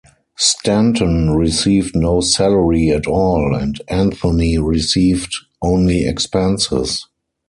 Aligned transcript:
Stanton 0.35 1.29
received 1.29 1.95
no 1.95 2.21
salary 2.21 2.89
at 2.89 3.05
all, 3.05 3.53
and 3.53 3.79
Anthony 3.87 4.57
received 4.57 5.31
only 5.61 6.07
expenses. 6.07 7.05